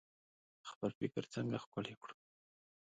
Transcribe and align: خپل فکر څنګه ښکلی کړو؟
خپل 0.69 0.89
فکر 0.99 1.23
څنګه 1.33 1.57
ښکلی 1.63 1.95
کړو؟ 2.01 2.15